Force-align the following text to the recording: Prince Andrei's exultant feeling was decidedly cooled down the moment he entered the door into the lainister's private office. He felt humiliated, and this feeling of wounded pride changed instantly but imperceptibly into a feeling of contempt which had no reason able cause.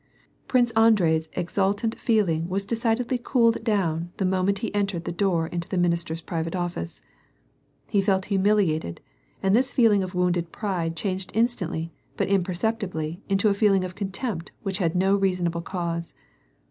Prince 0.47 0.71
Andrei's 0.71 1.29
exultant 1.33 1.93
feeling 1.99 2.49
was 2.49 2.65
decidedly 2.65 3.19
cooled 3.23 3.63
down 3.63 4.11
the 4.17 4.25
moment 4.25 4.57
he 4.65 4.73
entered 4.73 5.05
the 5.05 5.11
door 5.11 5.45
into 5.45 5.69
the 5.69 5.77
lainister's 5.77 6.21
private 6.21 6.55
office. 6.55 7.03
He 7.91 8.01
felt 8.01 8.25
humiliated, 8.25 8.99
and 9.43 9.55
this 9.55 9.71
feeling 9.71 10.01
of 10.01 10.15
wounded 10.15 10.51
pride 10.51 10.95
changed 10.95 11.31
instantly 11.35 11.91
but 12.17 12.29
imperceptibly 12.29 13.21
into 13.29 13.49
a 13.49 13.53
feeling 13.53 13.83
of 13.83 13.93
contempt 13.93 14.51
which 14.63 14.79
had 14.79 14.95
no 14.95 15.15
reason 15.15 15.45
able 15.45 15.61
cause. 15.61 16.15